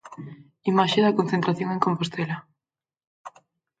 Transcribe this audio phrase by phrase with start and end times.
[0.71, 2.37] Imaxe da concentración en Compostela.